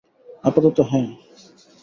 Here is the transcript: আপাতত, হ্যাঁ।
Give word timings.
আপাতত, 0.43 0.77
হ্যাঁ। 0.81 1.07